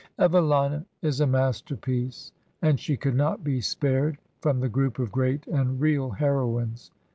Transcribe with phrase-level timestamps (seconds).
[0.17, 2.31] Evehna is a masterpiece,
[2.63, 6.89] and she could not be spared from the group of great and real heroines.